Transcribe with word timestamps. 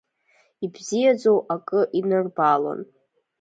Ибзиаӡоу 0.65 1.39
акы 1.53 1.79
инырбаалон. 1.99 2.79